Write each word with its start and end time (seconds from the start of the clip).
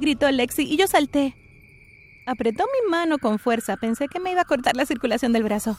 gritó 0.00 0.30
Lexi 0.30 0.62
y 0.62 0.76
yo 0.76 0.86
salté. 0.86 1.36
Apretó 2.26 2.64
mi 2.64 2.90
mano 2.90 3.18
con 3.18 3.38
fuerza, 3.38 3.76
pensé 3.76 4.08
que 4.08 4.20
me 4.20 4.32
iba 4.32 4.42
a 4.42 4.44
cortar 4.46 4.76
la 4.76 4.86
circulación 4.86 5.32
del 5.32 5.44
brazo. 5.44 5.78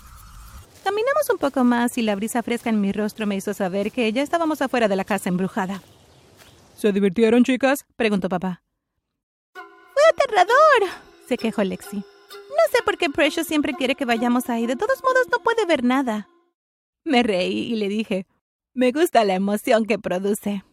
Caminamos 0.84 1.30
un 1.30 1.38
poco 1.38 1.64
más 1.64 1.98
y 1.98 2.02
la 2.02 2.16
brisa 2.16 2.42
fresca 2.42 2.70
en 2.70 2.82
mi 2.82 2.92
rostro 2.92 3.28
me 3.28 3.36
hizo 3.36 3.54
saber 3.54 3.92
que 3.92 4.12
ya 4.12 4.22
estábamos 4.22 4.62
afuera 4.62 4.88
de 4.88 4.96
la 4.96 5.04
casa 5.04 5.30
embrujada. 5.30 5.82
¿Se 6.76 6.92
divirtieron, 6.92 7.44
chicas? 7.44 7.86
preguntó 7.96 8.30
papá. 8.30 8.64
¡Fue 9.54 10.04
aterrador! 10.10 11.02
se 11.28 11.38
quejó 11.38 11.64
Lexi. 11.64 11.98
No 11.98 12.64
sé 12.72 12.84
por 12.84 12.98
qué 12.98 13.10
Precious 13.10 13.48
siempre 13.48 13.74
quiere 13.74 13.96
que 13.96 14.06
vayamos 14.06 14.50
ahí. 14.50 14.66
De 14.66 14.76
todos 14.76 15.02
modos, 15.04 15.28
no 15.32 15.40
puede 15.44 15.66
ver 15.66 15.84
nada. 15.84 16.28
Me 17.04 17.24
reí 17.24 17.72
y 17.72 17.76
le 17.76 17.88
dije, 17.88 18.26
me 18.74 18.92
gusta 18.92 19.24
la 19.24 19.36
emoción 19.36 19.86
que 19.86 20.00
produce. 20.00 20.64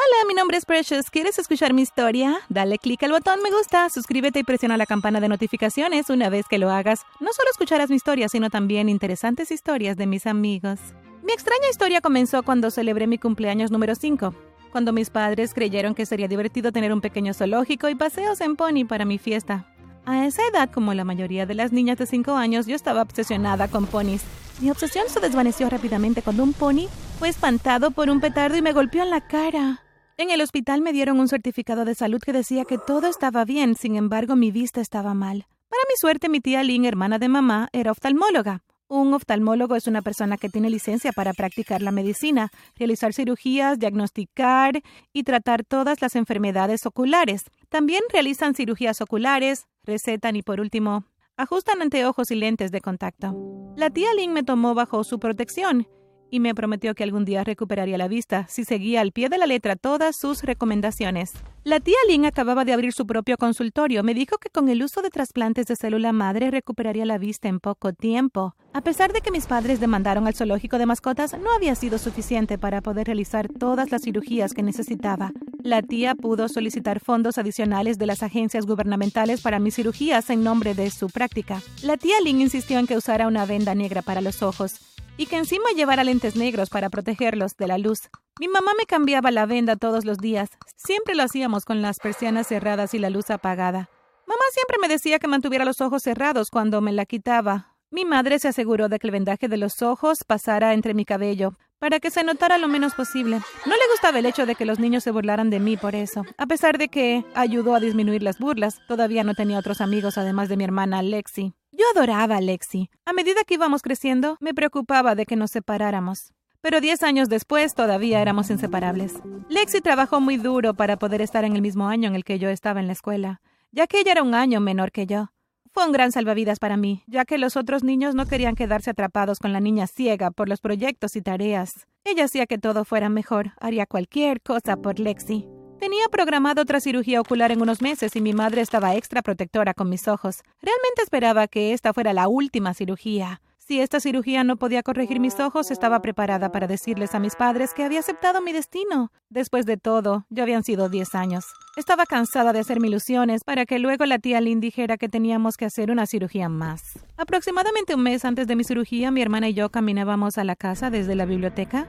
Hola, 0.00 0.28
mi 0.28 0.34
nombre 0.34 0.56
es 0.56 0.64
Precious. 0.64 1.10
¿Quieres 1.10 1.40
escuchar 1.40 1.74
mi 1.74 1.82
historia? 1.82 2.38
Dale 2.48 2.78
clic 2.78 3.02
al 3.02 3.10
botón 3.10 3.42
me 3.42 3.50
gusta, 3.50 3.90
suscríbete 3.90 4.38
y 4.38 4.44
presiona 4.44 4.76
la 4.76 4.86
campana 4.86 5.18
de 5.18 5.26
notificaciones. 5.26 6.08
Una 6.08 6.30
vez 6.30 6.46
que 6.48 6.58
lo 6.58 6.70
hagas, 6.70 7.00
no 7.18 7.32
solo 7.32 7.50
escucharás 7.50 7.90
mi 7.90 7.96
historia, 7.96 8.28
sino 8.28 8.48
también 8.48 8.88
interesantes 8.88 9.50
historias 9.50 9.96
de 9.96 10.06
mis 10.06 10.28
amigos. 10.28 10.78
Mi 11.24 11.32
extraña 11.32 11.68
historia 11.68 12.00
comenzó 12.00 12.44
cuando 12.44 12.70
celebré 12.70 13.08
mi 13.08 13.18
cumpleaños 13.18 13.72
número 13.72 13.96
5, 13.96 14.32
cuando 14.70 14.92
mis 14.92 15.10
padres 15.10 15.52
creyeron 15.52 15.96
que 15.96 16.06
sería 16.06 16.28
divertido 16.28 16.70
tener 16.70 16.92
un 16.92 17.00
pequeño 17.00 17.34
zoológico 17.34 17.88
y 17.88 17.96
paseos 17.96 18.40
en 18.40 18.54
pony 18.54 18.84
para 18.86 19.04
mi 19.04 19.18
fiesta. 19.18 19.66
A 20.06 20.26
esa 20.26 20.42
edad, 20.46 20.70
como 20.70 20.94
la 20.94 21.02
mayoría 21.02 21.44
de 21.44 21.56
las 21.56 21.72
niñas 21.72 21.98
de 21.98 22.06
5 22.06 22.36
años, 22.36 22.66
yo 22.66 22.76
estaba 22.76 23.02
obsesionada 23.02 23.66
con 23.66 23.86
ponis. 23.86 24.22
Mi 24.60 24.70
obsesión 24.70 25.06
se 25.08 25.18
desvaneció 25.18 25.68
rápidamente 25.68 26.22
cuando 26.22 26.44
un 26.44 26.52
pony 26.52 26.86
fue 27.18 27.30
espantado 27.30 27.90
por 27.90 28.10
un 28.10 28.20
petardo 28.20 28.56
y 28.56 28.62
me 28.62 28.72
golpeó 28.72 29.02
en 29.02 29.10
la 29.10 29.26
cara. 29.26 29.82
En 30.20 30.30
el 30.30 30.40
hospital 30.40 30.80
me 30.80 30.92
dieron 30.92 31.20
un 31.20 31.28
certificado 31.28 31.84
de 31.84 31.94
salud 31.94 32.20
que 32.20 32.32
decía 32.32 32.64
que 32.64 32.76
todo 32.76 33.06
estaba 33.06 33.44
bien, 33.44 33.76
sin 33.76 33.94
embargo 33.94 34.34
mi 34.34 34.50
vista 34.50 34.80
estaba 34.80 35.14
mal. 35.14 35.46
Para 35.68 35.82
mi 35.88 35.94
suerte, 35.96 36.28
mi 36.28 36.40
tía 36.40 36.64
Lynn, 36.64 36.86
hermana 36.86 37.20
de 37.20 37.28
mamá, 37.28 37.68
era 37.72 37.92
oftalmóloga. 37.92 38.64
Un 38.88 39.14
oftalmólogo 39.14 39.76
es 39.76 39.86
una 39.86 40.02
persona 40.02 40.36
que 40.36 40.48
tiene 40.48 40.70
licencia 40.70 41.12
para 41.12 41.34
practicar 41.34 41.82
la 41.82 41.92
medicina, 41.92 42.50
realizar 42.74 43.12
cirugías, 43.12 43.78
diagnosticar 43.78 44.82
y 45.12 45.22
tratar 45.22 45.62
todas 45.62 46.02
las 46.02 46.16
enfermedades 46.16 46.84
oculares. 46.84 47.44
También 47.68 48.02
realizan 48.12 48.56
cirugías 48.56 49.00
oculares, 49.00 49.68
recetan 49.84 50.34
y 50.34 50.42
por 50.42 50.60
último, 50.60 51.04
ajustan 51.36 51.80
anteojos 51.80 52.32
y 52.32 52.34
lentes 52.34 52.72
de 52.72 52.80
contacto. 52.80 53.36
La 53.76 53.90
tía 53.90 54.12
Lynn 54.14 54.32
me 54.32 54.42
tomó 54.42 54.74
bajo 54.74 55.04
su 55.04 55.20
protección 55.20 55.86
y 56.30 56.40
me 56.40 56.54
prometió 56.54 56.94
que 56.94 57.04
algún 57.04 57.24
día 57.24 57.44
recuperaría 57.44 57.98
la 57.98 58.08
vista 58.08 58.46
si 58.48 58.64
seguía 58.64 59.00
al 59.00 59.12
pie 59.12 59.28
de 59.28 59.38
la 59.38 59.46
letra 59.46 59.76
todas 59.76 60.16
sus 60.16 60.42
recomendaciones. 60.42 61.32
La 61.64 61.80
tía 61.80 61.96
Lynn 62.08 62.24
acababa 62.24 62.64
de 62.64 62.72
abrir 62.72 62.92
su 62.92 63.06
propio 63.06 63.36
consultorio. 63.36 64.02
Me 64.02 64.14
dijo 64.14 64.38
que 64.38 64.48
con 64.48 64.68
el 64.68 64.82
uso 64.82 65.02
de 65.02 65.10
trasplantes 65.10 65.66
de 65.66 65.76
célula 65.76 66.12
madre 66.12 66.50
recuperaría 66.50 67.04
la 67.04 67.18
vista 67.18 67.48
en 67.48 67.60
poco 67.60 67.92
tiempo. 67.92 68.54
A 68.72 68.80
pesar 68.80 69.12
de 69.12 69.20
que 69.20 69.30
mis 69.30 69.46
padres 69.46 69.80
demandaron 69.80 70.26
al 70.26 70.34
zoológico 70.34 70.78
de 70.78 70.86
mascotas, 70.86 71.36
no 71.38 71.52
había 71.54 71.74
sido 71.74 71.98
suficiente 71.98 72.58
para 72.58 72.80
poder 72.80 73.06
realizar 73.06 73.48
todas 73.48 73.90
las 73.90 74.02
cirugías 74.02 74.54
que 74.54 74.62
necesitaba. 74.62 75.32
La 75.62 75.82
tía 75.82 76.14
pudo 76.14 76.48
solicitar 76.48 77.00
fondos 77.00 77.36
adicionales 77.36 77.98
de 77.98 78.06
las 78.06 78.22
agencias 78.22 78.64
gubernamentales 78.64 79.42
para 79.42 79.58
mis 79.58 79.74
cirugías 79.74 80.30
en 80.30 80.44
nombre 80.44 80.74
de 80.74 80.90
su 80.90 81.08
práctica. 81.08 81.60
La 81.82 81.96
tía 81.96 82.20
Lynn 82.24 82.40
insistió 82.40 82.78
en 82.78 82.86
que 82.86 82.96
usara 82.96 83.26
una 83.26 83.44
venda 83.44 83.74
negra 83.74 84.00
para 84.00 84.20
los 84.20 84.42
ojos 84.42 84.80
y 85.18 85.26
que 85.26 85.36
encima 85.36 85.70
llevara 85.76 86.04
lentes 86.04 86.36
negros 86.36 86.70
para 86.70 86.88
protegerlos 86.88 87.56
de 87.56 87.66
la 87.66 87.76
luz. 87.76 88.08
Mi 88.40 88.48
mamá 88.48 88.70
me 88.78 88.86
cambiaba 88.86 89.30
la 89.30 89.44
venda 89.44 89.76
todos 89.76 90.06
los 90.06 90.16
días. 90.16 90.48
Siempre 90.76 91.14
lo 91.14 91.24
hacíamos 91.24 91.66
con 91.66 91.82
las 91.82 91.98
persianas 91.98 92.46
cerradas 92.46 92.94
y 92.94 92.98
la 92.98 93.10
luz 93.10 93.28
apagada. 93.28 93.90
Mamá 94.26 94.44
siempre 94.52 94.78
me 94.80 94.88
decía 94.88 95.18
que 95.18 95.26
mantuviera 95.26 95.64
los 95.64 95.80
ojos 95.80 96.02
cerrados 96.02 96.50
cuando 96.50 96.80
me 96.80 96.92
la 96.92 97.04
quitaba. 97.04 97.74
Mi 97.90 98.04
madre 98.04 98.38
se 98.38 98.48
aseguró 98.48 98.88
de 98.88 98.98
que 98.98 99.06
el 99.06 99.12
vendaje 99.12 99.48
de 99.48 99.56
los 99.56 99.82
ojos 99.82 100.18
pasara 100.26 100.74
entre 100.74 100.92
mi 100.92 101.06
cabello, 101.06 101.54
para 101.78 102.00
que 102.00 102.10
se 102.10 102.22
notara 102.22 102.58
lo 102.58 102.68
menos 102.68 102.94
posible. 102.94 103.40
No 103.64 103.72
le 103.72 103.88
gustaba 103.90 104.18
el 104.18 104.26
hecho 104.26 104.44
de 104.44 104.54
que 104.54 104.66
los 104.66 104.78
niños 104.78 105.02
se 105.02 105.10
burlaran 105.10 105.48
de 105.48 105.58
mí 105.58 105.78
por 105.78 105.94
eso. 105.94 106.24
A 106.36 106.46
pesar 106.46 106.76
de 106.76 106.88
que 106.88 107.24
ayudó 107.34 107.74
a 107.74 107.80
disminuir 107.80 108.22
las 108.22 108.38
burlas, 108.38 108.80
todavía 108.86 109.24
no 109.24 109.34
tenía 109.34 109.58
otros 109.58 109.80
amigos 109.80 110.18
además 110.18 110.50
de 110.50 110.58
mi 110.58 110.64
hermana 110.64 111.02
Lexi. 111.02 111.54
Yo 111.78 111.84
adoraba 111.94 112.38
a 112.38 112.40
Lexi. 112.40 112.90
A 113.06 113.12
medida 113.12 113.44
que 113.46 113.54
íbamos 113.54 113.82
creciendo, 113.82 114.36
me 114.40 114.52
preocupaba 114.52 115.14
de 115.14 115.26
que 115.26 115.36
nos 115.36 115.52
separáramos. 115.52 116.32
Pero 116.60 116.80
diez 116.80 117.04
años 117.04 117.28
después 117.28 117.76
todavía 117.76 118.20
éramos 118.20 118.50
inseparables. 118.50 119.14
Lexi 119.48 119.80
trabajó 119.80 120.20
muy 120.20 120.38
duro 120.38 120.74
para 120.74 120.96
poder 120.96 121.22
estar 121.22 121.44
en 121.44 121.54
el 121.54 121.62
mismo 121.62 121.86
año 121.86 122.08
en 122.08 122.16
el 122.16 122.24
que 122.24 122.40
yo 122.40 122.48
estaba 122.48 122.80
en 122.80 122.88
la 122.88 122.94
escuela, 122.94 123.40
ya 123.70 123.86
que 123.86 124.00
ella 124.00 124.10
era 124.10 124.24
un 124.24 124.34
año 124.34 124.58
menor 124.58 124.90
que 124.90 125.06
yo. 125.06 125.28
Fue 125.70 125.86
un 125.86 125.92
gran 125.92 126.10
salvavidas 126.10 126.58
para 126.58 126.76
mí, 126.76 127.04
ya 127.06 127.24
que 127.24 127.38
los 127.38 127.56
otros 127.56 127.84
niños 127.84 128.16
no 128.16 128.26
querían 128.26 128.56
quedarse 128.56 128.90
atrapados 128.90 129.38
con 129.38 129.52
la 129.52 129.60
niña 129.60 129.86
ciega 129.86 130.32
por 130.32 130.48
los 130.48 130.60
proyectos 130.60 131.14
y 131.14 131.22
tareas. 131.22 131.86
Ella 132.02 132.24
hacía 132.24 132.46
que 132.46 132.58
todo 132.58 132.84
fuera 132.84 133.08
mejor, 133.08 133.52
haría 133.60 133.86
cualquier 133.86 134.40
cosa 134.40 134.78
por 134.78 134.98
Lexi. 134.98 135.46
Tenía 135.78 136.08
programado 136.10 136.62
otra 136.62 136.80
cirugía 136.80 137.20
ocular 137.20 137.52
en 137.52 137.62
unos 137.62 137.80
meses 137.80 138.16
y 138.16 138.20
mi 138.20 138.32
madre 138.32 138.62
estaba 138.62 138.96
extra 138.96 139.22
protectora 139.22 139.74
con 139.74 139.88
mis 139.88 140.08
ojos. 140.08 140.42
Realmente 140.60 141.02
esperaba 141.02 141.46
que 141.46 141.72
esta 141.72 141.92
fuera 141.92 142.12
la 142.12 142.26
última 142.26 142.74
cirugía. 142.74 143.40
Si 143.68 143.80
esta 143.80 144.00
cirugía 144.00 144.44
no 144.44 144.56
podía 144.56 144.82
corregir 144.82 145.20
mis 145.20 145.38
ojos, 145.40 145.70
estaba 145.70 146.00
preparada 146.00 146.50
para 146.50 146.66
decirles 146.66 147.14
a 147.14 147.18
mis 147.18 147.36
padres 147.36 147.74
que 147.74 147.84
había 147.84 148.00
aceptado 148.00 148.40
mi 148.40 148.54
destino. 148.54 149.12
Después 149.28 149.66
de 149.66 149.76
todo, 149.76 150.24
ya 150.30 150.44
habían 150.44 150.64
sido 150.64 150.88
diez 150.88 151.14
años. 151.14 151.44
Estaba 151.76 152.06
cansada 152.06 152.54
de 152.54 152.60
hacerme 152.60 152.88
ilusiones 152.88 153.44
para 153.44 153.66
que 153.66 153.78
luego 153.78 154.06
la 154.06 154.20
tía 154.20 154.40
Lynn 154.40 154.60
dijera 154.60 154.96
que 154.96 155.10
teníamos 155.10 155.58
que 155.58 155.66
hacer 155.66 155.90
una 155.90 156.06
cirugía 156.06 156.48
más. 156.48 156.98
Aproximadamente 157.18 157.94
un 157.94 158.04
mes 158.04 158.24
antes 158.24 158.46
de 158.46 158.56
mi 158.56 158.64
cirugía, 158.64 159.10
mi 159.10 159.20
hermana 159.20 159.50
y 159.50 159.52
yo 159.52 159.68
caminábamos 159.68 160.38
a 160.38 160.44
la 160.44 160.56
casa 160.56 160.88
desde 160.88 161.14
la 161.14 161.26
biblioteca. 161.26 161.86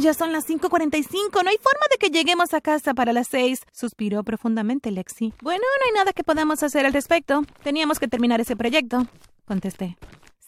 ya 0.00 0.14
son 0.14 0.32
las 0.32 0.48
5.45. 0.48 1.42
No 1.42 1.50
hay 1.50 1.58
forma 1.60 1.86
de 1.90 1.96
que 1.98 2.10
lleguemos 2.10 2.54
a 2.54 2.60
casa 2.60 2.94
para 2.94 3.12
las 3.12 3.26
6. 3.26 3.62
Suspiró 3.72 4.22
profundamente 4.22 4.92
Lexi. 4.92 5.34
Bueno, 5.42 5.64
no 5.80 5.86
hay 5.86 5.92
nada 5.92 6.12
que 6.12 6.22
podamos 6.22 6.62
hacer 6.62 6.86
al 6.86 6.92
respecto. 6.92 7.42
Teníamos 7.64 7.98
que 7.98 8.06
terminar 8.06 8.40
ese 8.40 8.54
proyecto. 8.54 9.08
Contesté. 9.44 9.96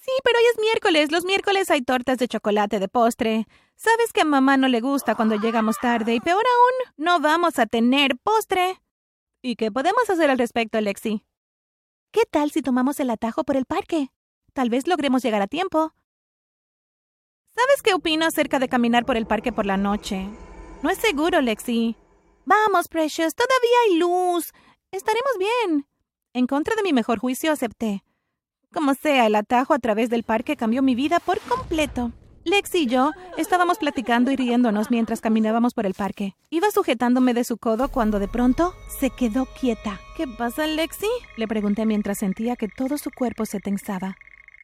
Sí, 0.08 0.14
pero 0.24 0.38
hoy 0.38 0.44
es 0.46 0.58
miércoles. 0.58 1.12
Los 1.12 1.26
miércoles 1.26 1.70
hay 1.70 1.82
tortas 1.82 2.16
de 2.16 2.28
chocolate 2.28 2.78
de 2.78 2.88
postre. 2.88 3.46
Sabes 3.76 4.10
que 4.14 4.22
a 4.22 4.24
mamá 4.24 4.56
no 4.56 4.66
le 4.66 4.80
gusta 4.80 5.14
cuando 5.14 5.36
llegamos 5.36 5.76
tarde 5.76 6.14
y 6.14 6.20
peor 6.20 6.42
aún, 6.46 6.94
no 6.96 7.20
vamos 7.20 7.58
a 7.58 7.66
tener 7.66 8.16
postre. 8.16 8.80
¿Y 9.42 9.56
qué 9.56 9.70
podemos 9.70 10.08
hacer 10.08 10.30
al 10.30 10.38
respecto, 10.38 10.80
Lexi? 10.80 11.26
¿Qué 12.10 12.22
tal 12.30 12.50
si 12.50 12.62
tomamos 12.62 13.00
el 13.00 13.10
atajo 13.10 13.44
por 13.44 13.58
el 13.58 13.66
parque? 13.66 14.08
Tal 14.54 14.70
vez 14.70 14.86
logremos 14.86 15.22
llegar 15.22 15.42
a 15.42 15.46
tiempo. 15.46 15.92
¿Sabes 17.54 17.82
qué 17.82 17.92
opino 17.92 18.24
acerca 18.24 18.58
de 18.58 18.70
caminar 18.70 19.04
por 19.04 19.18
el 19.18 19.26
parque 19.26 19.52
por 19.52 19.66
la 19.66 19.76
noche? 19.76 20.26
No 20.82 20.88
es 20.88 20.96
seguro, 20.96 21.42
Lexi. 21.42 21.96
Vamos, 22.46 22.88
Precious, 22.88 23.34
todavía 23.34 23.78
hay 23.84 23.98
luz. 23.98 24.54
Estaremos 24.90 25.32
bien. 25.38 25.86
En 26.32 26.46
contra 26.46 26.76
de 26.76 26.82
mi 26.82 26.94
mejor 26.94 27.18
juicio, 27.18 27.52
acepté. 27.52 28.02
Como 28.72 28.94
sea, 28.94 29.26
el 29.26 29.34
atajo 29.34 29.72
a 29.72 29.78
través 29.78 30.10
del 30.10 30.24
parque 30.24 30.56
cambió 30.56 30.82
mi 30.82 30.94
vida 30.94 31.20
por 31.20 31.40
completo. 31.40 32.12
Lexi 32.44 32.82
y 32.82 32.86
yo 32.86 33.12
estábamos 33.36 33.78
platicando 33.78 34.30
y 34.30 34.36
riéndonos 34.36 34.90
mientras 34.90 35.20
caminábamos 35.20 35.72
por 35.72 35.86
el 35.86 35.94
parque. 35.94 36.34
Iba 36.50 36.70
sujetándome 36.70 37.34
de 37.34 37.44
su 37.44 37.56
codo 37.56 37.88
cuando 37.88 38.18
de 38.18 38.28
pronto 38.28 38.74
se 39.00 39.10
quedó 39.10 39.46
quieta. 39.58 40.00
¿Qué 40.16 40.26
pasa, 40.26 40.66
Lexi? 40.66 41.08
Le 41.36 41.48
pregunté 41.48 41.86
mientras 41.86 42.18
sentía 42.18 42.56
que 42.56 42.68
todo 42.68 42.98
su 42.98 43.10
cuerpo 43.10 43.46
se 43.46 43.58
tensaba. 43.58 44.16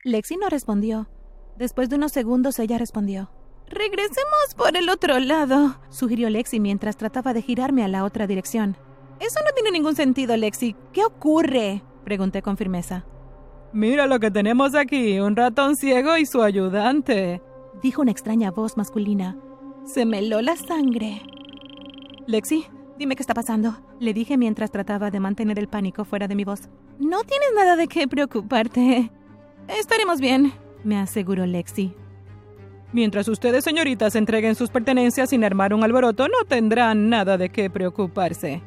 Lexi 0.03 0.37
no 0.37 0.49
respondió. 0.49 1.09
Después 1.57 1.89
de 1.89 1.97
unos 1.97 2.13
segundos 2.13 2.59
ella 2.59 2.79
respondió. 2.79 3.31
Regresemos 3.69 4.55
por 4.57 4.77
el 4.77 4.91
otro 4.91 5.19
lado, 5.19 5.81
sugirió 5.89 6.29
Lexi 6.29 6.61
mientras 6.61 6.99
trataba 6.99 7.33
de 7.33 7.41
girarme 7.41 7.83
a 7.85 7.89
la 7.89 8.05
otra 8.05 8.27
dirección. 8.27 8.77
Eso 9.19 9.41
no 9.45 9.53
tiene 9.55 9.71
ningún 9.71 9.97
sentido, 9.97 10.37
Lexi. 10.37 10.77
¿Qué 10.93 11.05
ocurre? 11.05 11.83
pregunté 12.05 12.43
con 12.43 12.59
firmeza. 12.59 13.07
Mira 13.75 14.06
lo 14.06 14.21
que 14.21 14.31
tenemos 14.31 14.76
aquí, 14.76 15.19
un 15.19 15.35
ratón 15.35 15.75
ciego 15.75 16.17
y 16.17 16.26
su 16.26 16.43
ayudante, 16.43 17.43
dijo 17.82 18.03
una 18.03 18.12
extraña 18.12 18.53
voz 18.53 18.76
masculina. 18.76 19.37
Se 19.85 20.06
me 20.06 20.21
heló 20.21 20.41
la 20.43 20.55
sangre. 20.55 21.21
Lexi, 22.29 22.67
dime 23.00 23.17
qué 23.17 23.25
está 23.25 23.35
pasando, 23.35 23.76
le 23.99 24.15
dije 24.15 24.37
mientras 24.37 24.71
trataba 24.71 25.11
de 25.11 25.19
mantener 25.19 25.59
el 25.59 25.67
pánico 25.67 26.05
fuera 26.05 26.29
de 26.29 26.37
mi 26.37 26.44
voz. 26.44 26.69
No 27.00 27.25
tienes 27.25 27.49
nada 27.56 27.75
de 27.75 27.88
qué 27.88 28.06
preocuparte. 28.06 29.11
Estaremos 29.67 30.21
bien, 30.21 30.53
me 30.85 30.97
aseguró 30.97 31.44
Lexi. 31.44 31.97
Mientras 32.93 33.26
ustedes, 33.26 33.65
señoritas, 33.65 34.15
entreguen 34.15 34.55
sus 34.55 34.71
pertenencias 34.71 35.31
sin 35.31 35.43
armar 35.43 35.75
un 35.75 35.82
alboroto, 35.82 36.29
no 36.29 36.44
tendrán 36.47 37.09
nada 37.09 37.37
de 37.37 37.49
qué 37.49 37.71
preocuparse. 37.71 38.62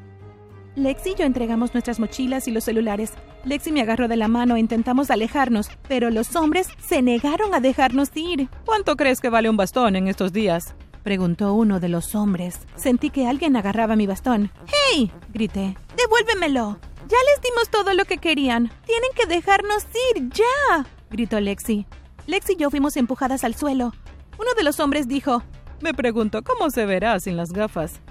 Lexi 0.76 1.12
y 1.12 1.16
yo 1.16 1.24
entregamos 1.24 1.74
nuestras 1.74 1.98
mochilas 1.98 2.50
y 2.50 2.52
los 2.52 2.66
celulares. 2.66 3.14
Lexi 3.48 3.72
me 3.72 3.82
agarró 3.82 4.08
de 4.10 4.18
la 4.18 4.28
mano 4.28 4.56
e 4.56 4.60
intentamos 4.60 5.10
alejarnos, 5.10 5.70
pero 5.88 6.10
los 6.10 6.36
hombres 6.36 6.68
se 6.86 7.02
negaron 7.02 7.54
a 7.54 7.62
dejarnos 7.62 8.10
ir. 8.16 8.50
¿Cuánto 8.66 8.98
crees 8.98 9.22
que 9.22 9.30
vale 9.30 9.50
un 9.50 9.56
bastón 9.58 9.96
en 9.96 10.08
estos 10.08 10.34
días? 10.34 10.76
preguntó 11.04 11.54
uno 11.54 11.80
de 11.80 11.88
los 11.88 12.14
hombres. 12.16 12.60
Sentí 12.76 13.10
que 13.10 13.26
alguien 13.26 13.56
agarraba 13.56 13.96
mi 13.96 14.06
bastón. 14.06 14.52
¡Hey! 14.92 15.10
grité. 15.34 15.78
¡Devuélvemelo! 15.96 16.78
Ya 17.08 17.18
les 17.32 17.42
dimos 17.42 17.70
todo 17.70 17.94
lo 17.94 18.04
que 18.04 18.18
querían. 18.18 18.70
Tienen 18.86 19.12
que 19.16 19.26
dejarnos 19.26 19.86
ir 20.14 20.30
ya. 20.32 20.86
gritó 21.10 21.40
Lexi. 21.40 21.86
Lexi 22.26 22.54
y 22.54 22.56
yo 22.58 22.70
fuimos 22.70 22.98
empujadas 22.98 23.46
al 23.46 23.56
suelo. 23.56 23.94
Uno 24.38 24.54
de 24.58 24.64
los 24.64 24.82
hombres 24.82 25.08
dijo, 25.08 25.42
Me 25.80 25.94
pregunto 25.94 26.44
cómo 26.44 26.70
se 26.70 26.86
verá 26.86 27.18
sin 27.22 27.38
las 27.38 27.54
gafas. 27.54 28.02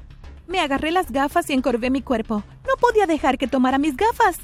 Me 0.47 0.61
agarré 0.61 0.93
las 0.93 1.11
gafas 1.11 1.51
y 1.51 1.53
encorvé 1.53 1.91
mi 1.91 2.01
cuerpo. 2.01 2.43
No 2.67 2.75
podía 2.81 3.05
dejar 3.07 3.37
que 3.37 3.49
tomara 3.49 3.77
mis 3.77 3.95
gafas. 3.99 4.39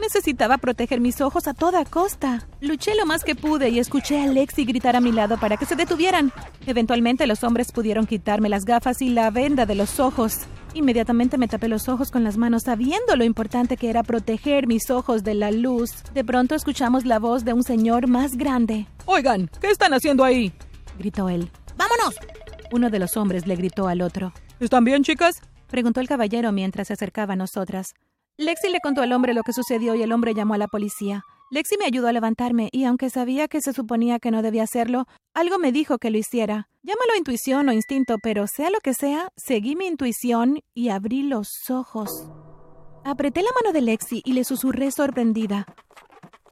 Necesitaba 0.00 0.58
proteger 0.58 1.00
mis 1.00 1.20
ojos 1.20 1.48
a 1.48 1.54
toda 1.54 1.84
costa. 1.84 2.46
Luché 2.60 2.94
lo 2.94 3.04
más 3.04 3.24
que 3.24 3.34
pude 3.34 3.68
y 3.68 3.78
escuché 3.78 4.22
a 4.22 4.26
Lexi 4.26 4.64
gritar 4.64 4.96
a 4.96 5.00
mi 5.00 5.12
lado 5.12 5.38
para 5.38 5.56
que 5.56 5.66
se 5.66 5.76
detuvieran. 5.76 6.32
Eventualmente 6.66 7.26
los 7.26 7.42
hombres 7.44 7.72
pudieron 7.72 8.06
quitarme 8.06 8.48
las 8.48 8.64
gafas 8.64 9.02
y 9.02 9.10
la 9.10 9.30
venda 9.30 9.66
de 9.66 9.74
los 9.74 9.98
ojos. 9.98 10.40
Inmediatamente 10.74 11.38
me 11.38 11.48
tapé 11.48 11.68
los 11.68 11.88
ojos 11.88 12.10
con 12.10 12.22
las 12.22 12.36
manos 12.36 12.62
sabiendo 12.64 13.16
lo 13.16 13.24
importante 13.24 13.76
que 13.76 13.90
era 13.90 14.02
proteger 14.02 14.66
mis 14.66 14.90
ojos 14.90 15.24
de 15.24 15.34
la 15.34 15.50
luz. 15.50 15.90
De 16.14 16.24
pronto 16.24 16.54
escuchamos 16.54 17.04
la 17.04 17.18
voz 17.18 17.44
de 17.44 17.52
un 17.52 17.64
señor 17.64 18.06
más 18.06 18.36
grande. 18.36 18.86
Oigan, 19.06 19.50
¿qué 19.60 19.68
están 19.68 19.94
haciendo 19.94 20.24
ahí? 20.24 20.52
gritó 20.98 21.28
él. 21.28 21.50
¡Vámonos! 21.76 22.14
Uno 22.70 22.90
de 22.90 22.98
los 22.98 23.16
hombres 23.16 23.46
le 23.46 23.56
gritó 23.56 23.88
al 23.88 24.02
otro. 24.02 24.32
¿Están 24.60 24.84
bien, 24.84 25.02
chicas? 25.02 25.40
preguntó 25.68 26.00
el 26.00 26.08
caballero 26.08 26.52
mientras 26.52 26.88
se 26.88 26.94
acercaba 26.94 27.32
a 27.32 27.36
nosotras. 27.36 27.94
Lexi 28.40 28.68
le 28.68 28.78
contó 28.78 29.02
al 29.02 29.12
hombre 29.12 29.34
lo 29.34 29.42
que 29.42 29.52
sucedió 29.52 29.96
y 29.96 30.02
el 30.02 30.12
hombre 30.12 30.32
llamó 30.32 30.54
a 30.54 30.58
la 30.58 30.68
policía. 30.68 31.24
Lexi 31.50 31.76
me 31.76 31.86
ayudó 31.86 32.06
a 32.06 32.12
levantarme 32.12 32.68
y 32.70 32.84
aunque 32.84 33.10
sabía 33.10 33.48
que 33.48 33.60
se 33.60 33.72
suponía 33.72 34.20
que 34.20 34.30
no 34.30 34.42
debía 34.42 34.62
hacerlo, 34.62 35.06
algo 35.34 35.58
me 35.58 35.72
dijo 35.72 35.98
que 35.98 36.10
lo 36.10 36.18
hiciera. 36.18 36.68
Llámalo 36.84 37.16
intuición 37.18 37.68
o 37.68 37.72
instinto, 37.72 38.18
pero 38.22 38.46
sea 38.46 38.70
lo 38.70 38.78
que 38.78 38.94
sea, 38.94 39.32
seguí 39.36 39.74
mi 39.74 39.86
intuición 39.86 40.60
y 40.72 40.90
abrí 40.90 41.24
los 41.24 41.68
ojos. 41.68 42.30
Apreté 43.04 43.42
la 43.42 43.50
mano 43.60 43.72
de 43.72 43.80
Lexi 43.80 44.22
y 44.24 44.34
le 44.34 44.44
susurré 44.44 44.92
sorprendida. 44.92 45.66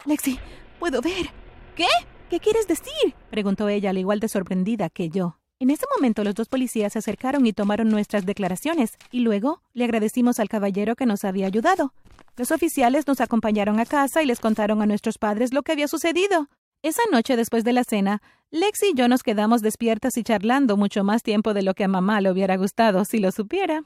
Lexi, 0.06 0.40
puedo 0.80 1.00
ver. 1.00 1.30
¿Qué? 1.76 1.86
¿Qué 2.28 2.40
quieres 2.40 2.66
decir? 2.66 3.14
preguntó 3.30 3.68
ella 3.68 3.90
al 3.90 3.98
igual 3.98 4.18
de 4.18 4.26
sorprendida 4.26 4.90
que 4.90 5.08
yo. 5.08 5.38
En 5.58 5.70
ese 5.70 5.86
momento 5.96 6.22
los 6.22 6.34
dos 6.34 6.48
policías 6.48 6.92
se 6.92 6.98
acercaron 6.98 7.46
y 7.46 7.54
tomaron 7.54 7.88
nuestras 7.88 8.26
declaraciones, 8.26 8.98
y 9.10 9.20
luego 9.20 9.62
le 9.72 9.84
agradecimos 9.84 10.38
al 10.38 10.50
caballero 10.50 10.96
que 10.96 11.06
nos 11.06 11.24
había 11.24 11.46
ayudado. 11.46 11.94
Los 12.36 12.50
oficiales 12.50 13.06
nos 13.06 13.22
acompañaron 13.22 13.80
a 13.80 13.86
casa 13.86 14.22
y 14.22 14.26
les 14.26 14.40
contaron 14.40 14.82
a 14.82 14.86
nuestros 14.86 15.16
padres 15.16 15.54
lo 15.54 15.62
que 15.62 15.72
había 15.72 15.88
sucedido. 15.88 16.48
Esa 16.82 17.00
noche 17.10 17.36
después 17.36 17.64
de 17.64 17.72
la 17.72 17.84
cena, 17.84 18.20
Lexi 18.50 18.90
y 18.90 18.94
yo 18.94 19.08
nos 19.08 19.22
quedamos 19.22 19.62
despiertas 19.62 20.18
y 20.18 20.22
charlando 20.22 20.76
mucho 20.76 21.04
más 21.04 21.22
tiempo 21.22 21.54
de 21.54 21.62
lo 21.62 21.72
que 21.72 21.84
a 21.84 21.88
mamá 21.88 22.20
le 22.20 22.30
hubiera 22.30 22.56
gustado 22.58 23.06
si 23.06 23.18
lo 23.18 23.32
supiera. 23.32 23.82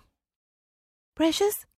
Precious, 1.14 1.68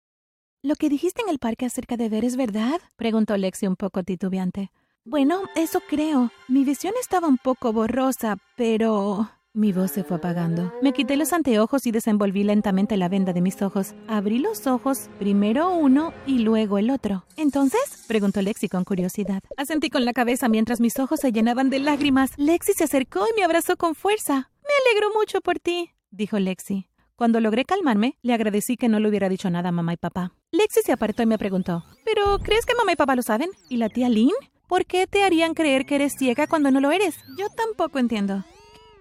¿lo 0.62 0.74
que 0.76 0.88
dijiste 0.88 1.20
en 1.20 1.28
el 1.28 1.38
parque 1.38 1.66
acerca 1.66 1.98
de 1.98 2.08
ver 2.08 2.24
es 2.24 2.36
verdad? 2.36 2.80
preguntó 2.96 3.36
Lexi 3.36 3.66
un 3.66 3.76
poco 3.76 4.02
titubeante. 4.02 4.72
Bueno, 5.04 5.42
eso 5.54 5.80
creo. 5.86 6.30
Mi 6.48 6.64
visión 6.64 6.94
estaba 6.98 7.28
un 7.28 7.36
poco 7.36 7.74
borrosa, 7.74 8.38
pero... 8.56 9.28
Mi 9.54 9.70
voz 9.70 9.90
se 9.90 10.02
fue 10.02 10.16
apagando. 10.16 10.72
Me 10.80 10.94
quité 10.94 11.14
los 11.14 11.34
anteojos 11.34 11.86
y 11.86 11.90
desenvolví 11.90 12.42
lentamente 12.42 12.96
la 12.96 13.10
venda 13.10 13.34
de 13.34 13.42
mis 13.42 13.60
ojos. 13.60 13.94
Abrí 14.08 14.38
los 14.38 14.66
ojos, 14.66 15.10
primero 15.18 15.74
uno 15.74 16.14
y 16.26 16.38
luego 16.38 16.78
el 16.78 16.88
otro. 16.88 17.26
¿Entonces? 17.36 18.02
preguntó 18.08 18.40
Lexi 18.40 18.70
con 18.70 18.84
curiosidad. 18.84 19.42
Asentí 19.58 19.90
con 19.90 20.06
la 20.06 20.14
cabeza 20.14 20.48
mientras 20.48 20.80
mis 20.80 20.98
ojos 20.98 21.20
se 21.20 21.32
llenaban 21.32 21.68
de 21.68 21.80
lágrimas. 21.80 22.30
Lexi 22.38 22.72
se 22.72 22.84
acercó 22.84 23.26
y 23.30 23.38
me 23.38 23.44
abrazó 23.44 23.76
con 23.76 23.94
fuerza. 23.94 24.50
Me 24.62 24.90
alegro 24.90 25.10
mucho 25.14 25.42
por 25.42 25.58
ti, 25.58 25.90
dijo 26.10 26.38
Lexi. 26.38 26.88
Cuando 27.14 27.38
logré 27.38 27.66
calmarme, 27.66 28.16
le 28.22 28.32
agradecí 28.32 28.78
que 28.78 28.88
no 28.88 29.00
le 29.00 29.08
hubiera 29.10 29.28
dicho 29.28 29.50
nada 29.50 29.68
a 29.68 29.72
mamá 29.72 29.92
y 29.92 29.98
papá. 29.98 30.32
Lexi 30.50 30.80
se 30.82 30.92
apartó 30.92 31.22
y 31.22 31.26
me 31.26 31.36
preguntó, 31.36 31.84
¿pero 32.06 32.38
crees 32.38 32.64
que 32.64 32.74
mamá 32.74 32.92
y 32.92 32.96
papá 32.96 33.16
lo 33.16 33.22
saben? 33.22 33.50
¿Y 33.68 33.76
la 33.76 33.90
tía 33.90 34.08
Lynn? 34.08 34.32
¿Por 34.66 34.86
qué 34.86 35.06
te 35.06 35.24
harían 35.24 35.52
creer 35.52 35.84
que 35.84 35.96
eres 35.96 36.14
ciega 36.18 36.46
cuando 36.46 36.70
no 36.70 36.80
lo 36.80 36.90
eres? 36.90 37.16
Yo 37.36 37.48
tampoco 37.50 37.98
entiendo. 37.98 38.44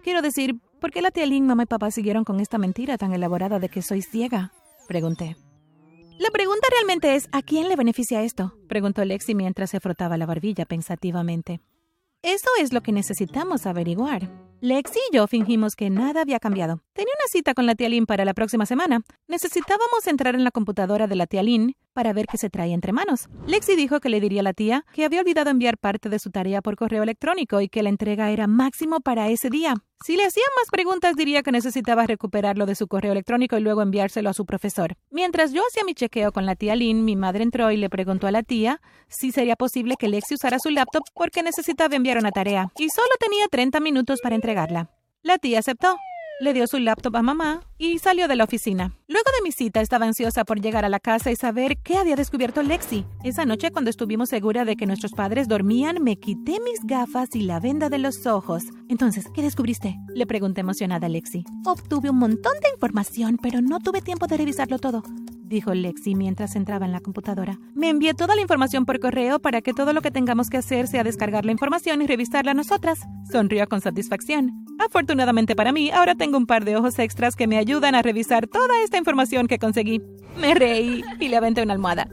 Quiero 0.03 0.21
decir, 0.23 0.55
¿por 0.79 0.91
qué 0.91 1.01
la 1.01 1.11
tía 1.11 1.25
Lynn, 1.27 1.45
mamá 1.45 1.63
y 1.63 1.65
papá 1.67 1.91
siguieron 1.91 2.23
con 2.23 2.39
esta 2.39 2.57
mentira 2.57 2.97
tan 2.97 3.13
elaborada 3.13 3.59
de 3.59 3.69
que 3.69 3.83
soy 3.83 4.01
ciega? 4.01 4.51
Pregunté. 4.87 5.37
La 6.17 6.29
pregunta 6.31 6.67
realmente 6.71 7.15
es, 7.15 7.29
¿a 7.31 7.41
quién 7.41 7.69
le 7.69 7.75
beneficia 7.75 8.23
esto? 8.23 8.53
Preguntó 8.67 9.05
Lexi 9.05 9.35
mientras 9.35 9.69
se 9.69 9.79
frotaba 9.79 10.17
la 10.17 10.25
barbilla 10.25 10.65
pensativamente. 10.65 11.61
Eso 12.23 12.47
es 12.59 12.73
lo 12.73 12.81
que 12.81 12.91
necesitamos 12.91 13.65
averiguar. 13.65 14.29
Lexi 14.59 14.99
y 15.11 15.15
yo 15.15 15.27
fingimos 15.27 15.75
que 15.75 15.89
nada 15.89 16.21
había 16.21 16.39
cambiado. 16.39 16.81
Tenía 16.93 17.13
una 17.17 17.27
cita 17.31 17.53
con 17.53 17.65
la 17.65 17.75
tía 17.75 17.87
Lynn 17.87 18.05
para 18.05 18.25
la 18.25 18.33
próxima 18.33 18.65
semana. 18.65 19.01
Necesitábamos 19.27 20.07
entrar 20.07 20.35
en 20.35 20.43
la 20.43 20.51
computadora 20.51 21.07
de 21.07 21.15
la 21.15 21.25
tía 21.25 21.41
Lynn 21.41 21.75
para 21.93 22.11
ver 22.11 22.25
qué 22.27 22.37
se 22.37 22.49
traía 22.49 22.73
entre 22.73 22.91
manos. 22.91 23.29
Lexi 23.47 23.75
dijo 23.75 24.01
que 24.01 24.09
le 24.09 24.19
diría 24.19 24.41
a 24.41 24.43
la 24.43 24.53
tía 24.53 24.85
que 24.93 25.05
había 25.05 25.21
olvidado 25.21 25.49
enviar 25.49 25.77
parte 25.77 26.09
de 26.09 26.19
su 26.19 26.31
tarea 26.31 26.61
por 26.61 26.75
correo 26.75 27.03
electrónico 27.03 27.61
y 27.61 27.69
que 27.69 27.81
la 27.81 27.89
entrega 27.89 28.29
era 28.31 28.47
máximo 28.47 28.99
para 28.99 29.29
ese 29.29 29.49
día. 29.49 29.75
Si 30.03 30.17
le 30.17 30.25
hacían 30.25 30.47
más 30.59 30.69
preguntas, 30.69 31.15
diría 31.15 31.43
que 31.43 31.51
necesitaba 31.51 32.07
recuperarlo 32.07 32.65
de 32.65 32.75
su 32.75 32.87
correo 32.87 33.13
electrónico 33.13 33.57
y 33.57 33.61
luego 33.61 33.81
enviárselo 33.81 34.29
a 34.29 34.33
su 34.33 34.45
profesor. 34.45 34.95
Mientras 35.11 35.53
yo 35.53 35.61
hacía 35.67 35.83
mi 35.85 35.93
chequeo 35.93 36.31
con 36.31 36.45
la 36.45 36.55
tía 36.55 36.75
Lynn, 36.75 37.05
mi 37.05 37.15
madre 37.15 37.43
entró 37.43 37.71
y 37.71 37.77
le 37.77 37.89
preguntó 37.89 38.27
a 38.27 38.31
la 38.31 38.43
tía 38.43 38.81
si 39.07 39.31
sería 39.31 39.55
posible 39.55 39.95
que 39.97 40.09
Lexi 40.09 40.35
usara 40.35 40.59
su 40.59 40.69
laptop 40.69 41.03
porque 41.13 41.43
necesitaba 41.43 41.95
enviar 41.95 42.17
una 42.17 42.31
tarea 42.31 42.69
y 42.77 42.89
solo 42.89 43.09
tenía 43.19 43.47
30 43.49 43.79
minutos 43.79 44.19
para 44.21 44.35
entregar 44.35 44.71
la 45.23 45.37
tía 45.37 45.59
aceptó, 45.59 45.97
le 46.41 46.53
dio 46.53 46.65
su 46.65 46.79
laptop 46.79 47.15
a 47.15 47.21
mamá 47.21 47.61
y 47.77 47.99
salió 47.99 48.27
de 48.27 48.35
la 48.35 48.43
oficina. 48.43 48.95
Luego 49.07 49.29
de 49.37 49.43
mi 49.43 49.51
cita 49.51 49.79
estaba 49.79 50.07
ansiosa 50.07 50.43
por 50.43 50.59
llegar 50.59 50.83
a 50.83 50.89
la 50.89 50.99
casa 50.99 51.31
y 51.31 51.35
saber 51.35 51.77
qué 51.77 51.97
había 51.97 52.15
descubierto 52.15 52.63
Lexi. 52.63 53.05
Esa 53.23 53.45
noche 53.45 53.71
cuando 53.71 53.91
estuvimos 53.91 54.29
segura 54.29 54.65
de 54.65 54.75
que 54.75 54.87
nuestros 54.87 55.11
padres 55.11 55.47
dormían, 55.47 56.03
me 56.03 56.17
quité 56.17 56.59
mis 56.59 56.83
gafas 56.83 57.35
y 57.35 57.41
la 57.43 57.59
venda 57.59 57.89
de 57.89 57.99
los 57.99 58.25
ojos. 58.25 58.63
Entonces, 58.89 59.25
¿qué 59.35 59.43
descubriste? 59.43 59.95
Le 60.15 60.25
pregunté 60.25 60.61
emocionada 60.61 61.05
a 61.05 61.09
Lexi. 61.09 61.45
Obtuve 61.63 62.09
un 62.09 62.17
montón 62.17 62.53
de 62.61 62.69
información, 62.73 63.37
pero 63.39 63.61
no 63.61 63.79
tuve 63.79 64.01
tiempo 64.01 64.25
de 64.25 64.37
revisarlo 64.37 64.79
todo 64.79 65.03
dijo 65.51 65.73
Lexi 65.73 66.15
mientras 66.15 66.55
entraba 66.55 66.85
en 66.85 66.93
la 66.93 67.01
computadora. 67.01 67.59
Me 67.75 67.89
envié 67.89 68.13
toda 68.15 68.35
la 68.35 68.41
información 68.41 68.85
por 68.85 68.99
correo 68.99 69.39
para 69.39 69.61
que 69.61 69.73
todo 69.73 69.93
lo 69.93 70.01
que 70.01 70.09
tengamos 70.09 70.49
que 70.49 70.57
hacer 70.57 70.87
sea 70.87 71.03
descargar 71.03 71.45
la 71.45 71.51
información 71.51 72.01
y 72.01 72.07
revisarla 72.07 72.53
nosotras. 72.55 73.01
Sonrió 73.29 73.67
con 73.67 73.81
satisfacción. 73.81 74.65
Afortunadamente 74.83 75.55
para 75.55 75.71
mí, 75.71 75.91
ahora 75.91 76.15
tengo 76.15 76.37
un 76.37 76.47
par 76.47 76.65
de 76.65 76.75
ojos 76.75 76.97
extras 76.97 77.35
que 77.35 77.45
me 77.45 77.57
ayudan 77.57 77.93
a 77.93 78.01
revisar 78.01 78.47
toda 78.47 78.81
esta 78.83 78.97
información 78.97 79.47
que 79.47 79.59
conseguí. 79.59 80.01
Me 80.37 80.55
reí 80.55 81.03
y 81.19 81.27
le 81.27 81.37
aventé 81.37 81.61
una 81.61 81.73
almohada. 81.73 82.07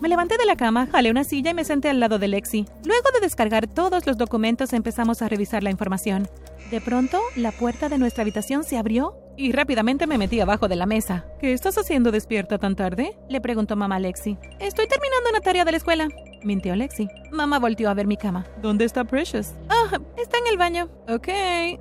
Me 0.00 0.08
levanté 0.08 0.36
de 0.36 0.44
la 0.44 0.56
cama, 0.56 0.86
jalé 0.86 1.10
una 1.10 1.24
silla 1.24 1.50
y 1.50 1.54
me 1.54 1.64
senté 1.64 1.88
al 1.88 1.98
lado 1.98 2.18
de 2.18 2.28
Lexi. 2.28 2.66
Luego 2.84 3.08
de 3.14 3.20
descargar 3.20 3.66
todos 3.66 4.06
los 4.06 4.16
documentos 4.16 4.72
empezamos 4.72 5.22
a 5.22 5.28
revisar 5.28 5.62
la 5.62 5.70
información. 5.70 6.28
De 6.70 6.80
pronto, 6.80 7.20
la 7.36 7.52
puerta 7.52 7.88
de 7.88 7.98
nuestra 7.98 8.22
habitación 8.22 8.64
se 8.64 8.76
abrió 8.76 9.16
y 9.36 9.52
rápidamente 9.52 10.06
me 10.06 10.18
metí 10.18 10.40
abajo 10.40 10.68
de 10.68 10.76
la 10.76 10.86
mesa. 10.86 11.24
¿Qué 11.40 11.52
estás 11.52 11.78
haciendo 11.78 12.12
despierta 12.12 12.58
tan 12.58 12.76
tarde? 12.76 13.16
Le 13.28 13.40
preguntó 13.40 13.74
mamá 13.76 13.98
Lexi. 13.98 14.38
Estoy 14.60 14.86
terminando 14.86 15.30
una 15.30 15.40
tarea 15.40 15.64
de 15.64 15.72
la 15.72 15.78
escuela. 15.78 16.08
Mintió 16.44 16.76
Lexi. 16.76 17.08
Mamá 17.32 17.58
volteó 17.58 17.88
a 17.88 17.94
ver 17.94 18.06
mi 18.06 18.16
cama. 18.16 18.44
¿Dónde 18.60 18.84
está 18.84 19.04
Precious? 19.04 19.54
Ah, 19.68 19.98
está 20.16 20.38
en 20.38 20.46
el 20.50 20.58
baño. 20.58 20.88
Ok, 21.08 21.28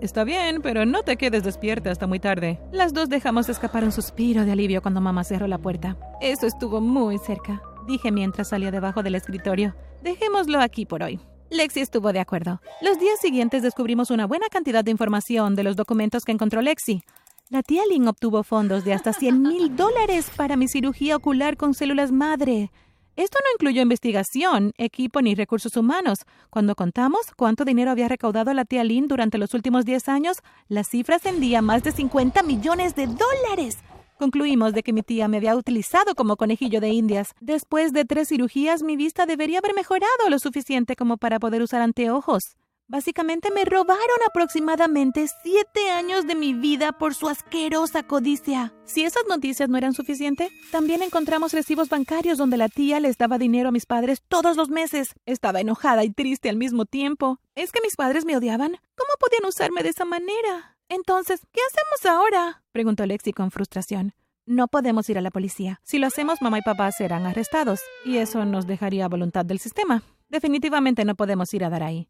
está 0.01 0.23
bien, 0.23 0.61
pero 0.61 0.85
no 0.85 1.03
te 1.03 1.17
quedes 1.17 1.43
despierta 1.43 1.91
hasta 1.91 2.07
muy 2.07 2.19
tarde. 2.19 2.59
Las 2.71 2.93
dos 2.93 3.09
dejamos 3.09 3.49
escapar 3.49 3.83
un 3.83 3.91
suspiro 3.91 4.45
de 4.45 4.51
alivio 4.53 4.81
cuando 4.81 5.01
mamá 5.01 5.23
cerró 5.23 5.47
la 5.47 5.57
puerta. 5.57 5.97
Eso 6.21 6.47
estuvo 6.47 6.81
muy 6.81 7.17
cerca, 7.17 7.61
dije 7.87 8.11
mientras 8.11 8.49
salía 8.49 8.71
debajo 8.71 9.03
del 9.03 9.15
escritorio. 9.15 9.75
Dejémoslo 10.01 10.59
aquí 10.59 10.85
por 10.85 11.03
hoy. 11.03 11.19
Lexi 11.49 11.81
estuvo 11.81 12.13
de 12.13 12.19
acuerdo. 12.19 12.61
Los 12.81 12.99
días 12.99 13.19
siguientes 13.19 13.61
descubrimos 13.61 14.09
una 14.11 14.25
buena 14.25 14.47
cantidad 14.49 14.83
de 14.83 14.91
información 14.91 15.55
de 15.55 15.63
los 15.63 15.75
documentos 15.75 16.23
que 16.23 16.31
encontró 16.31 16.61
Lexi. 16.61 17.03
La 17.49 17.61
tía 17.61 17.83
Lynn 17.87 18.07
obtuvo 18.07 18.41
fondos 18.41 18.83
de 18.83 18.93
hasta 18.93 19.13
100 19.13 19.41
mil 19.41 19.75
dólares 19.75 20.31
para 20.35 20.55
mi 20.55 20.67
cirugía 20.67 21.17
ocular 21.17 21.55
con 21.57 21.75
células 21.75 22.11
madre. 22.11 22.71
Esto 23.15 23.37
no 23.43 23.53
incluyó 23.53 23.83
investigación, 23.83 24.73
equipo 24.77 25.21
ni 25.21 25.35
recursos 25.35 25.77
humanos. 25.77 26.19
Cuando 26.49 26.73
contamos 26.73 27.21
cuánto 27.37 27.63
dinero 27.63 27.91
había 27.91 28.07
recaudado 28.07 28.51
la 28.55 28.65
tía 28.65 28.83
Lynn 28.83 29.07
durante 29.07 29.37
los 29.37 29.53
últimos 29.53 29.85
10 29.85 30.09
años, 30.09 30.37
la 30.67 30.83
cifra 30.83 31.17
ascendía 31.17 31.59
a 31.59 31.61
más 31.61 31.83
de 31.83 31.91
50 31.91 32.41
millones 32.41 32.95
de 32.95 33.05
dólares. 33.05 33.77
Concluimos 34.17 34.73
de 34.73 34.81
que 34.81 34.93
mi 34.93 35.03
tía 35.03 35.27
me 35.27 35.37
había 35.37 35.55
utilizado 35.55 36.15
como 36.15 36.37
conejillo 36.37 36.81
de 36.81 36.89
indias. 36.89 37.35
Después 37.39 37.93
de 37.93 38.05
tres 38.05 38.29
cirugías, 38.29 38.81
mi 38.81 38.95
vista 38.95 39.27
debería 39.27 39.59
haber 39.59 39.75
mejorado 39.75 40.29
lo 40.29 40.39
suficiente 40.39 40.95
como 40.95 41.17
para 41.17 41.39
poder 41.39 41.61
usar 41.61 41.81
anteojos. 41.81 42.55
Básicamente 42.87 43.49
me 43.49 43.65
robaron 43.65 44.17
aproximadamente 44.27 45.27
siete 45.41 45.89
años 45.89 46.27
de 46.27 46.35
mi 46.35 46.53
vida 46.53 46.91
por 46.91 47.15
su 47.15 47.29
asquerosa 47.29 48.03
codicia. 48.03 48.73
Si 48.83 49.03
esas 49.03 49.23
noticias 49.27 49.69
no 49.69 49.77
eran 49.77 49.93
suficientes, 49.93 50.51
también 50.71 51.01
encontramos 51.01 51.53
recibos 51.53 51.89
bancarios 51.89 52.37
donde 52.37 52.57
la 52.57 52.69
tía 52.69 52.99
les 52.99 53.17
daba 53.17 53.37
dinero 53.37 53.69
a 53.69 53.71
mis 53.71 53.85
padres 53.85 54.21
todos 54.27 54.57
los 54.57 54.69
meses. 54.69 55.15
Estaba 55.25 55.61
enojada 55.61 56.03
y 56.03 56.11
triste 56.11 56.49
al 56.49 56.57
mismo 56.57 56.85
tiempo. 56.85 57.39
¿Es 57.55 57.71
que 57.71 57.81
mis 57.81 57.95
padres 57.95 58.25
me 58.25 58.35
odiaban? 58.35 58.71
¿Cómo 58.95 59.13
podían 59.19 59.45
usarme 59.47 59.81
de 59.81 59.89
esa 59.89 60.05
manera? 60.05 60.77
Entonces, 60.89 61.39
¿qué 61.51 61.61
hacemos 61.71 62.05
ahora? 62.05 62.63
preguntó 62.71 63.05
Lexi 63.05 63.31
con 63.31 63.49
frustración. 63.49 64.13
No 64.45 64.67
podemos 64.67 65.09
ir 65.09 65.17
a 65.17 65.21
la 65.21 65.31
policía. 65.31 65.79
Si 65.83 65.99
lo 65.99 66.07
hacemos, 66.07 66.41
mamá 66.41 66.59
y 66.59 66.61
papá 66.61 66.91
serán 66.91 67.25
arrestados, 67.25 67.79
y 68.03 68.17
eso 68.17 68.43
nos 68.43 68.67
dejaría 68.67 69.05
a 69.05 69.09
voluntad 69.09 69.45
del 69.45 69.59
sistema. 69.59 70.03
Definitivamente 70.27 71.05
no 71.05 71.15
podemos 71.15 71.53
ir 71.53 71.63
a 71.63 71.69
dar 71.69 71.81
ahí. 71.81 72.09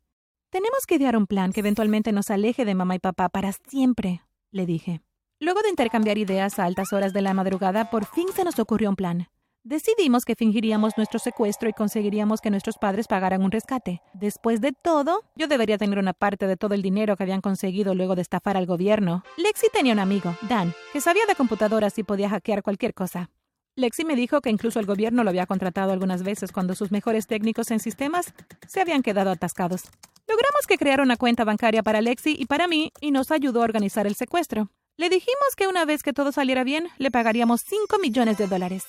Tenemos 0.53 0.85
que 0.85 0.97
idear 0.97 1.17
un 1.17 1.25
plan 1.25 1.51
que 1.51 1.61
eventualmente 1.61 2.11
nos 2.11 2.29
aleje 2.29 2.63
de 2.63 2.75
mamá 2.75 2.93
y 2.93 2.99
papá 2.99 3.27
para 3.27 3.53
siempre, 3.53 4.21
le 4.51 4.67
dije. 4.67 5.01
Luego 5.39 5.63
de 5.63 5.69
intercambiar 5.69 6.19
ideas 6.19 6.59
a 6.59 6.65
altas 6.65 6.93
horas 6.93 7.11
de 7.11 7.23
la 7.23 7.33
madrugada, 7.33 7.89
por 7.89 8.05
fin 8.05 8.27
se 8.35 8.43
nos 8.43 8.59
ocurrió 8.59 8.91
un 8.91 8.95
plan. 8.95 9.29
Decidimos 9.63 10.25
que 10.25 10.35
fingiríamos 10.35 10.93
nuestro 10.95 11.17
secuestro 11.17 11.69
y 11.69 11.73
conseguiríamos 11.73 12.39
que 12.39 12.51
nuestros 12.51 12.77
padres 12.77 13.07
pagaran 13.07 13.41
un 13.41 13.49
rescate. 13.49 14.03
Después 14.13 14.61
de 14.61 14.73
todo, 14.73 15.21
yo 15.35 15.47
debería 15.47 15.79
tener 15.79 15.97
una 15.97 16.13
parte 16.13 16.45
de 16.45 16.55
todo 16.55 16.75
el 16.75 16.83
dinero 16.83 17.15
que 17.15 17.23
habían 17.23 17.41
conseguido 17.41 17.95
luego 17.95 18.13
de 18.13 18.21
estafar 18.21 18.55
al 18.55 18.67
gobierno. 18.67 19.23
Lexi 19.37 19.69
tenía 19.73 19.93
un 19.93 19.99
amigo, 19.99 20.35
Dan, 20.47 20.71
que 20.91 21.01
sabía 21.01 21.25
de 21.27 21.33
computadoras 21.33 21.97
y 21.97 22.03
podía 22.03 22.29
hackear 22.29 22.61
cualquier 22.61 22.93
cosa. 22.93 23.31
Lexi 23.75 24.05
me 24.05 24.15
dijo 24.15 24.39
que 24.41 24.51
incluso 24.51 24.79
el 24.79 24.85
gobierno 24.85 25.23
lo 25.23 25.31
había 25.31 25.47
contratado 25.47 25.91
algunas 25.91 26.21
veces 26.21 26.51
cuando 26.51 26.75
sus 26.75 26.91
mejores 26.91 27.25
técnicos 27.25 27.71
en 27.71 27.79
sistemas 27.79 28.33
se 28.67 28.81
habían 28.81 29.01
quedado 29.01 29.31
atascados. 29.31 29.85
Logramos 30.27 30.67
que 30.67 30.77
creara 30.77 31.01
una 31.01 31.17
cuenta 31.17 31.43
bancaria 31.43 31.81
para 31.81 32.01
Lexi 32.01 32.35
y 32.37 32.45
para 32.45 32.67
mí 32.67 32.91
y 33.01 33.09
nos 33.09 33.31
ayudó 33.31 33.61
a 33.61 33.63
organizar 33.63 34.05
el 34.05 34.13
secuestro. 34.13 34.69
Le 34.95 35.09
dijimos 35.09 35.55
que 35.57 35.67
una 35.67 35.85
vez 35.85 36.03
que 36.03 36.13
todo 36.13 36.31
saliera 36.31 36.63
bien, 36.63 36.87
le 36.99 37.09
pagaríamos 37.09 37.61
5 37.61 37.97
millones 37.97 38.37
de 38.37 38.45
dólares. 38.45 38.83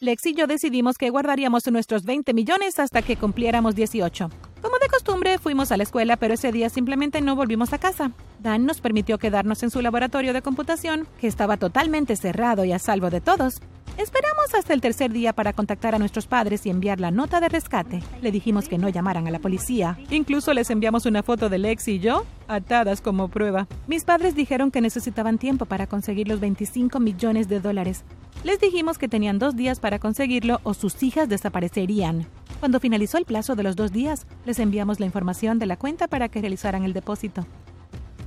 Lex 0.00 0.26
y 0.26 0.34
yo 0.34 0.46
decidimos 0.46 0.98
que 0.98 1.08
guardaríamos 1.08 1.66
nuestros 1.72 2.04
20 2.04 2.34
millones 2.34 2.78
hasta 2.78 3.00
que 3.00 3.16
cumpliéramos 3.16 3.74
18. 3.74 4.28
Como 4.60 4.78
de 4.78 4.88
costumbre, 4.88 5.38
fuimos 5.38 5.72
a 5.72 5.78
la 5.78 5.84
escuela, 5.84 6.18
pero 6.18 6.34
ese 6.34 6.52
día 6.52 6.68
simplemente 6.68 7.22
no 7.22 7.36
volvimos 7.36 7.72
a 7.72 7.78
casa. 7.78 8.12
Dan 8.40 8.66
nos 8.66 8.82
permitió 8.82 9.16
quedarnos 9.16 9.62
en 9.62 9.70
su 9.70 9.80
laboratorio 9.80 10.34
de 10.34 10.42
computación, 10.42 11.08
que 11.18 11.26
estaba 11.26 11.56
totalmente 11.56 12.16
cerrado 12.16 12.66
y 12.66 12.72
a 12.72 12.78
salvo 12.78 13.08
de 13.08 13.22
todos. 13.22 13.62
Esperamos 13.98 14.54
hasta 14.54 14.74
el 14.74 14.82
tercer 14.82 15.10
día 15.10 15.32
para 15.32 15.54
contactar 15.54 15.94
a 15.94 15.98
nuestros 15.98 16.26
padres 16.26 16.66
y 16.66 16.70
enviar 16.70 17.00
la 17.00 17.10
nota 17.10 17.40
de 17.40 17.48
rescate. 17.48 18.02
Le 18.20 18.30
dijimos 18.30 18.68
que 18.68 18.76
no 18.76 18.90
llamaran 18.90 19.26
a 19.26 19.30
la 19.30 19.38
policía. 19.38 19.98
Incluso 20.10 20.52
les 20.52 20.68
enviamos 20.68 21.06
una 21.06 21.22
foto 21.22 21.48
de 21.48 21.56
Lex 21.56 21.88
y 21.88 21.98
yo, 21.98 22.26
atadas 22.46 23.00
como 23.00 23.28
prueba. 23.28 23.66
Mis 23.86 24.04
padres 24.04 24.34
dijeron 24.34 24.70
que 24.70 24.82
necesitaban 24.82 25.38
tiempo 25.38 25.64
para 25.64 25.86
conseguir 25.86 26.28
los 26.28 26.40
25 26.40 27.00
millones 27.00 27.48
de 27.48 27.58
dólares. 27.58 28.04
Les 28.44 28.60
dijimos 28.60 28.98
que 28.98 29.08
tenían 29.08 29.38
dos 29.38 29.56
días 29.56 29.80
para 29.80 29.98
conseguirlo 29.98 30.60
o 30.62 30.74
sus 30.74 31.02
hijas 31.02 31.30
desaparecerían. 31.30 32.26
Cuando 32.60 32.80
finalizó 32.80 33.16
el 33.16 33.24
plazo 33.24 33.54
de 33.54 33.62
los 33.62 33.76
dos 33.76 33.92
días, 33.92 34.26
les 34.44 34.58
enviamos 34.58 35.00
la 35.00 35.06
información 35.06 35.58
de 35.58 35.66
la 35.66 35.78
cuenta 35.78 36.06
para 36.06 36.28
que 36.28 36.42
realizaran 36.42 36.84
el 36.84 36.92
depósito. 36.92 37.46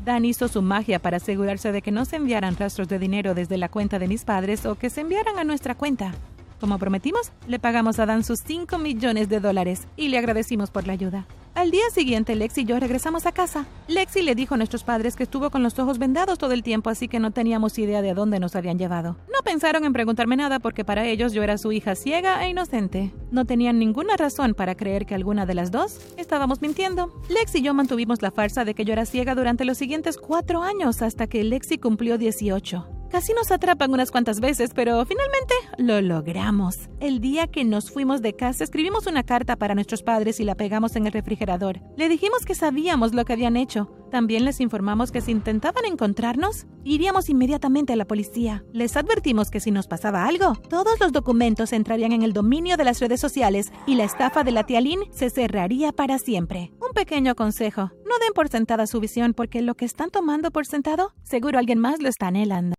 Dan 0.10 0.26
hizo 0.26 0.48
su 0.48 0.64
magia 0.64 0.98
para 0.98 1.18
asegurarse 1.18 1.72
de 1.72 1.84
que 1.84 1.92
no 1.92 2.04
se 2.04 2.16
enviaran 2.16 2.58
rastros 2.58 2.88
de 2.88 2.98
dinero 2.98 3.36
desde 3.36 3.60
la 3.60 3.70
cuenta 3.70 4.00
de 4.00 4.08
mis 4.08 4.26
padres 4.26 4.66
o 4.66 4.74
que 4.74 4.90
se 4.90 5.02
enviaran 5.02 5.38
a 5.38 5.44
nuestra 5.44 5.76
cuenta. 5.76 6.16
Como 6.60 6.80
prometimos, 6.80 7.32
le 7.48 7.60
pagamos 7.60 8.00
a 8.00 8.08
Dan 8.08 8.24
sus 8.24 8.40
5 8.40 8.80
millones 8.80 9.30
de 9.30 9.40
dólares 9.40 9.88
y 9.96 10.08
le 10.08 10.18
agradecimos 10.18 10.72
por 10.72 10.88
la 10.88 10.94
ayuda. 10.94 11.28
Al 11.56 11.72
día 11.72 11.90
siguiente, 11.94 12.36
Lexi 12.36 12.62
y 12.62 12.66
yo 12.66 12.80
regresamos 12.80 13.26
a 13.26 13.32
casa. 13.32 13.66
Lexi 13.88 14.22
le 14.22 14.36
dijo 14.36 14.56
a 14.56 14.58
nuestros 14.58 14.84
padres 14.84 15.16
que 15.16 15.24
estuvo 15.24 15.50
con 15.50 15.64
los 15.64 15.78
ojos 15.78 16.00
vendados 16.00 16.38
todo 16.38 16.54
el 16.54 16.64
tiempo, 16.64 16.90
así 16.90 17.08
que 17.08 17.20
no 17.20 17.32
teníamos 17.32 17.78
idea 17.78 18.02
de 18.02 18.12
a 18.12 18.14
dónde 18.14 18.40
nos 18.40 18.56
habían 18.56 18.78
llevado. 18.78 19.18
No 19.28 19.42
pensaron 19.44 19.84
en 19.84 19.94
preguntarme 19.94 20.36
nada 20.36 20.60
porque 20.60 20.86
para 20.86 21.06
ellos 21.06 21.34
yo 21.34 21.44
era 21.44 21.58
su 21.58 21.72
hija 21.72 21.96
ciega 21.96 22.46
e 22.46 22.50
inocente. 22.50 23.12
No 23.32 23.46
tenían 23.46 23.80
ninguna 23.80 24.16
razón 24.16 24.54
para 24.54 24.76
creer 24.76 25.06
que 25.06 25.16
alguna 25.16 25.46
de 25.46 25.56
las 25.56 25.72
dos 25.72 26.00
estábamos 26.18 26.62
mintiendo. 26.62 27.12
Lexi 27.30 27.60
y 27.60 27.62
yo 27.62 27.74
mantuvimos 27.74 28.22
la 28.22 28.32
farsa 28.32 28.64
de 28.64 28.74
que 28.74 28.86
yo 28.86 28.94
era 28.94 29.06
ciega 29.06 29.36
durante 29.36 29.66
los 29.66 29.78
siguientes 29.78 30.18
cuatro 30.18 30.62
años 30.62 31.02
hasta 31.02 31.28
que 31.28 31.44
Lexi 31.44 31.78
cumplió 31.78 32.18
18. 32.18 32.99
Casi 33.10 33.34
nos 33.34 33.52
atrapan 33.52 33.92
unas 33.92 34.12
cuantas 34.12 34.40
veces, 34.40 34.70
pero 34.76 35.04
finalmente 35.04 35.56
lo 35.78 36.00
logramos. 36.00 36.90
El 37.00 37.20
día 37.20 37.48
que 37.48 37.64
nos 37.64 37.90
fuimos 37.90 38.22
de 38.22 38.36
casa 38.36 38.64
escribimos 38.64 39.08
una 39.08 39.24
carta 39.24 39.56
para 39.56 39.74
nuestros 39.74 40.04
padres 40.04 40.40
y 40.40 40.44
la 40.44 40.54
pegamos 40.54 40.96
en 40.96 41.08
el 41.08 41.14
refrigerador. 41.14 41.82
Le 41.98 42.08
dijimos 42.08 42.46
que 42.46 42.54
sabíamos 42.54 43.16
lo 43.16 43.26
que 43.26 43.34
habían 43.34 43.58
hecho. 43.58 43.90
También 44.12 44.46
les 44.46 44.60
informamos 44.60 45.12
que 45.12 45.22
si 45.22 45.32
intentaban 45.32 45.86
encontrarnos, 45.86 46.68
iríamos 46.84 47.30
inmediatamente 47.30 47.94
a 47.94 47.96
la 47.96 48.06
policía. 48.06 48.64
Les 48.74 48.96
advertimos 48.96 49.50
que 49.50 49.60
si 49.60 49.72
nos 49.72 49.88
pasaba 49.88 50.26
algo, 50.26 50.54
todos 50.70 51.00
los 51.00 51.12
documentos 51.12 51.74
entrarían 51.74 52.12
en 52.12 52.22
el 52.22 52.34
dominio 52.34 52.78
de 52.78 52.84
las 52.84 53.00
redes 53.00 53.20
sociales 53.20 53.72
y 53.88 53.96
la 53.96 54.04
estafa 54.04 54.44
de 54.44 54.52
la 54.52 54.66
tía 54.66 54.82
Lynn 54.82 55.02
se 55.12 55.32
cerraría 55.32 55.92
para 55.92 56.20
siempre. 56.20 56.74
Un 56.80 56.94
pequeño 56.94 57.36
consejo, 57.36 57.92
no 58.08 58.20
den 58.20 58.34
por 58.36 58.50
sentada 58.50 58.88
su 58.88 59.00
visión 59.00 59.34
porque 59.34 59.62
lo 59.62 59.76
que 59.76 59.86
están 59.86 60.10
tomando 60.10 60.52
por 60.52 60.66
sentado, 60.66 61.14
seguro 61.24 61.60
alguien 61.60 61.80
más 61.80 62.02
lo 62.02 62.10
está 62.10 62.28
anhelando. 62.28 62.68